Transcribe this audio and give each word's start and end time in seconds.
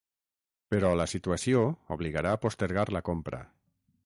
Però 0.73 0.89
la 1.01 1.05
situació 1.11 1.61
obligarà 1.97 2.35
a 2.39 2.43
postergar 2.47 2.91
la 2.97 3.05
compra. 3.13 3.47